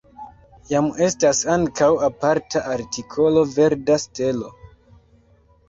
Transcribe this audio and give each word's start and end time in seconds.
Jam 0.69 0.87
estas 1.07 1.41
ankaŭ 1.57 1.91
aparta 2.09 2.65
artikolo 2.77 3.47
Verda 3.53 4.01
stelo. 4.07 4.53